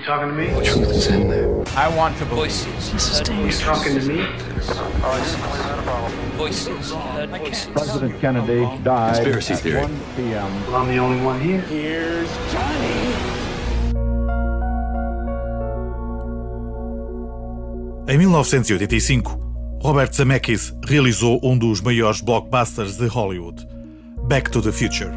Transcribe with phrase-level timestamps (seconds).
[0.00, 0.46] You talking to me?
[0.48, 1.62] The truth is in there.
[1.76, 2.90] I want to voices.
[2.90, 3.60] This is You dangerous.
[3.60, 4.24] talking to me?
[6.38, 6.92] Voices.
[6.92, 7.68] Heard voices.
[7.74, 9.82] President Kennedy died Conspiracy at theory.
[9.82, 10.66] 1 p.m.
[10.68, 11.60] Well, I'm the only one here.
[11.68, 12.96] Here's Johnny.
[18.08, 19.36] Em 1985,
[19.84, 23.66] Robert Zemeckis realizou um dos maiores blockbusters de Hollywood,
[24.26, 25.12] Back to the Future.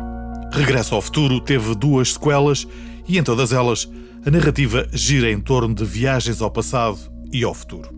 [0.51, 2.67] Regresso ao Futuro teve duas sequelas
[3.07, 3.87] e em todas elas
[4.25, 6.97] a narrativa gira em torno de viagens ao passado
[7.31, 7.89] e ao futuro.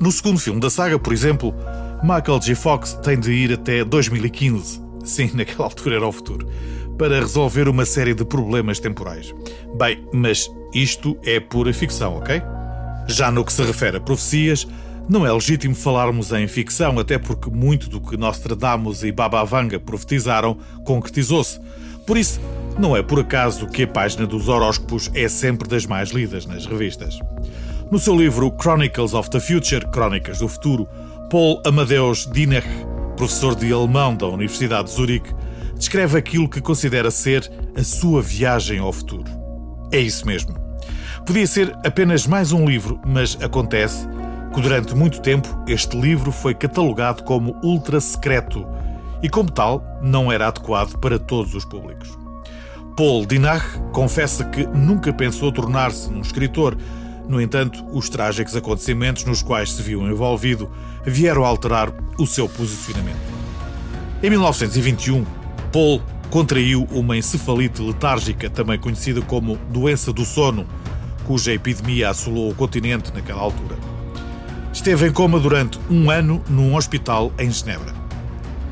[0.00, 1.54] No segundo filme da saga, por exemplo,
[2.02, 2.54] Michael J.
[2.54, 6.48] Fox tem de ir até 2015, sim, naquela altura era o futuro,
[6.96, 9.34] para resolver uma série de problemas temporais.
[9.76, 12.40] Bem, mas isto é pura ficção, ok?
[13.06, 14.66] Já no que se refere a profecias,
[15.08, 19.78] não é legítimo falarmos em ficção, até porque muito do que Nostradamus e Baba Vanga
[19.78, 21.60] profetizaram concretizou-se.
[22.06, 22.40] Por isso,
[22.78, 26.64] não é por acaso que a página dos horóscopos é sempre das mais lidas nas
[26.64, 27.18] revistas.
[27.90, 30.88] No seu livro Chronicles of the Future, Crónicas do Futuro,
[31.28, 32.64] Paul Amadeus Diener,
[33.16, 35.34] professor de alemão da Universidade de Zurique,
[35.74, 39.30] descreve aquilo que considera ser a sua viagem ao futuro.
[39.90, 40.54] É isso mesmo.
[41.26, 44.06] Podia ser apenas mais um livro, mas acontece
[44.54, 48.64] que durante muito tempo este livro foi catalogado como ultra secreto
[49.20, 52.27] e, como tal, não era adequado para todos os públicos.
[52.98, 56.76] Paul Dinard confessa que nunca pensou tornar-se num escritor.
[57.28, 60.68] No entanto, os trágicos acontecimentos nos quais se viu envolvido
[61.06, 63.20] vieram alterar o seu posicionamento.
[64.20, 65.24] Em 1921,
[65.72, 70.66] Paul contraiu uma encefalite letárgica, também conhecida como doença do sono,
[71.24, 73.76] cuja epidemia assolou o continente naquela altura.
[74.72, 78.07] Esteve em coma durante um ano num hospital em Genebra.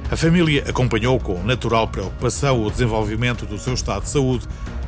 [0.09, 4.47] A família acompanhou com natural preocupação o desenvolvimento do seu estado de saúde,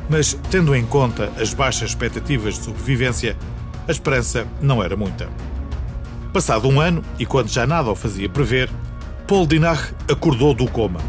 [0.08, 3.36] mas, tendo em conta as baixas expectativas de sobrevivência,
[3.86, 5.28] a esperança não era muita.
[6.32, 8.70] Passado um ano, e quando já nada o fazia prever,
[9.26, 11.00] Paul Dinard acordou do coma.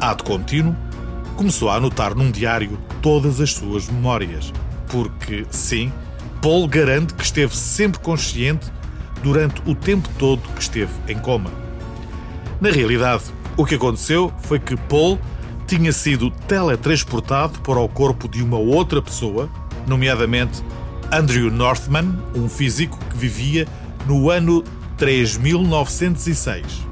[0.00, 0.76] Ato contínuo,
[1.36, 4.52] começou a anotar num diário todas as suas memórias,
[4.88, 5.92] porque, sim,
[6.42, 8.66] Paul garante que esteve sempre consciente
[9.22, 11.50] durante o tempo todo que esteve em coma.
[12.60, 13.24] Na realidade,
[13.56, 15.18] o que aconteceu foi que Paul
[15.66, 19.48] tinha sido teletransportado para o corpo de uma outra pessoa,
[19.86, 20.62] nomeadamente
[21.12, 23.66] Andrew Northman, um físico que vivia
[24.06, 24.62] no ano
[24.96, 26.86] 3906.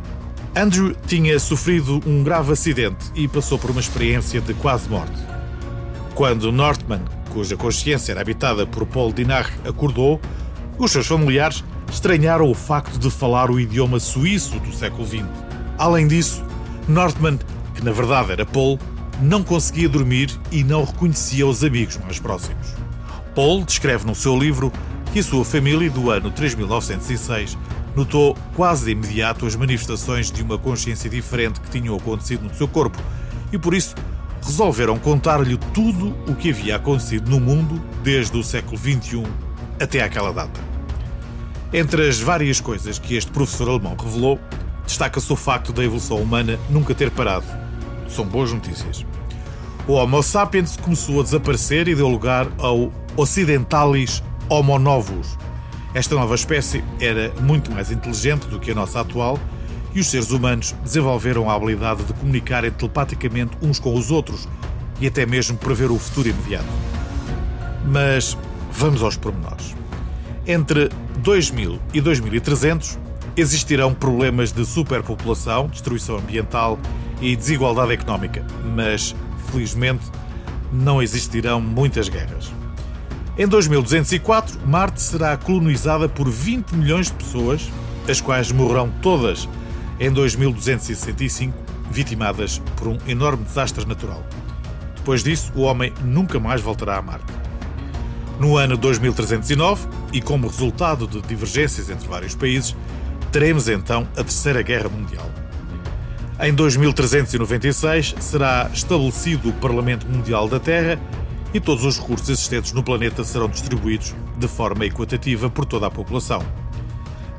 [0.56, 5.20] Andrew tinha sofrido um grave acidente e passou por uma experiência de quase morte.
[6.14, 7.00] Quando Northman,
[7.30, 10.20] cuja consciência era habitada por Paul Dinard, acordou,
[10.78, 15.24] os seus familiares estranharam o facto de falar o idioma suíço do século XX.
[15.76, 16.43] Além disso,
[16.88, 17.38] Northman,
[17.74, 18.78] que na verdade era Paul,
[19.20, 22.74] não conseguia dormir e não reconhecia os amigos mais próximos.
[23.34, 24.72] Paul descreve no seu livro
[25.12, 27.56] que a sua família, do ano 3906,
[27.94, 32.66] notou quase de imediato as manifestações de uma consciência diferente que tinham acontecido no seu
[32.66, 32.98] corpo
[33.52, 33.94] e, por isso,
[34.42, 39.22] resolveram contar-lhe tudo o que havia acontecido no mundo desde o século XXI
[39.80, 40.60] até àquela data.
[41.72, 44.38] Entre as várias coisas que este professor alemão revelou,
[44.86, 47.46] destaca-se o facto da evolução humana nunca ter parado.
[48.08, 49.04] São boas notícias.
[49.86, 55.36] O Homo sapiens começou a desaparecer e deu lugar ao Occidentalis Homo novus.
[55.94, 59.38] Esta nova espécie era muito mais inteligente do que a nossa atual
[59.94, 64.48] e os seres humanos desenvolveram a habilidade de comunicarem telepaticamente uns com os outros
[65.00, 66.66] e até mesmo prever o futuro imediato.
[67.84, 68.36] Mas
[68.72, 69.74] vamos aos pormenores.
[70.46, 72.98] Entre 2000 e 2300
[73.36, 76.78] existirão problemas de superpopulação, destruição ambiental
[77.20, 79.14] e desigualdade económica, mas
[79.50, 80.04] felizmente
[80.72, 82.52] não existirão muitas guerras.
[83.36, 87.68] Em 2204, Marte será colonizada por 20 milhões de pessoas,
[88.08, 89.48] as quais morrerão todas
[89.98, 91.56] em 2265,
[91.90, 94.24] vitimadas por um enorme desastre natural.
[94.96, 97.32] Depois disso, o homem nunca mais voltará a Marte.
[98.38, 102.74] No ano 2309, e como resultado de divergências entre vários países,
[103.34, 105.28] teremos então a Terceira Guerra Mundial.
[106.40, 111.00] Em 2396 será estabelecido o Parlamento Mundial da Terra
[111.52, 115.90] e todos os recursos existentes no planeta serão distribuídos de forma equitativa por toda a
[115.90, 116.44] população.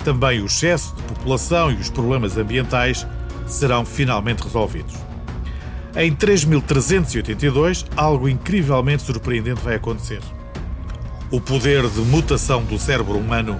[0.04, 3.08] Também o excesso de população e os problemas ambientais
[3.48, 4.96] serão finalmente resolvidos.
[5.96, 10.20] Em 3382, algo incrivelmente surpreendente vai acontecer.
[11.32, 13.58] O poder de mutação do cérebro humano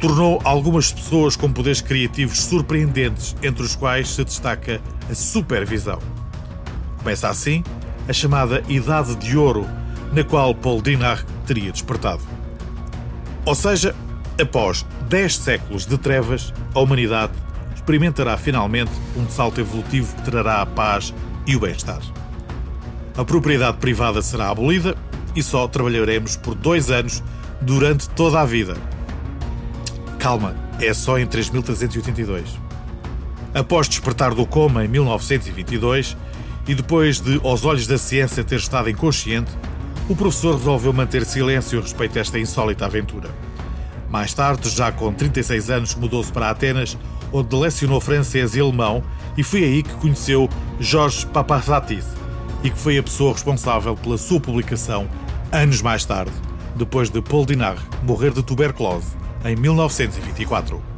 [0.00, 5.98] tornou algumas pessoas com poderes criativos surpreendentes, entre os quais se destaca a supervisão.
[6.98, 7.62] Começa assim
[8.08, 9.66] a chamada Idade de Ouro,
[10.12, 12.22] na qual Paul Dinard teria despertado.
[13.44, 13.94] Ou seja,
[14.40, 17.32] após 10 séculos de trevas, a humanidade
[17.74, 21.14] experimentará finalmente um salto evolutivo que trará a paz
[21.46, 22.00] e o bem-estar.
[23.16, 24.96] A propriedade privada será abolida
[25.34, 27.22] e só trabalharemos por dois anos
[27.62, 28.76] durante toda a vida.
[30.26, 32.58] Calma, é só em 3382.
[33.54, 36.16] Após despertar do coma em 1922
[36.66, 39.52] e depois de, aos olhos da ciência, ter estado inconsciente,
[40.08, 43.30] o professor resolveu manter silêncio a respeito desta insólita aventura.
[44.10, 46.98] Mais tarde, já com 36 anos, mudou-se para Atenas,
[47.32, 49.04] onde lecionou francês e alemão,
[49.38, 50.48] e foi aí que conheceu
[50.80, 52.04] Jorge Papazatis,
[52.64, 55.08] e que foi a pessoa responsável pela sua publicação
[55.52, 56.32] anos mais tarde,
[56.74, 60.95] depois de Paul Dinard morrer de tuberculose em 1924.